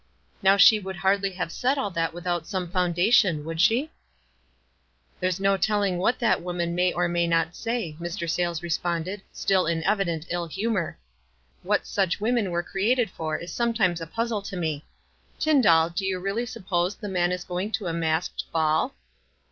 [0.41, 3.91] Now she would hardly have said all that without some foundation, would she?"
[5.19, 8.27] "There's no telling what that woman may or may not say," Mr.
[8.27, 10.97] Sayles responded, still in evident ill humor."
[11.61, 14.83] What such women were created for is sometimes a puzzle to me.
[15.39, 18.95] Tyn dall, do you really suppose the man is going to a masked ball?"